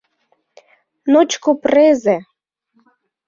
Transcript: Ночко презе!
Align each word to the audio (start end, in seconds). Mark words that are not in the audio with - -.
Ночко 1.11 1.51
презе! 1.63 2.17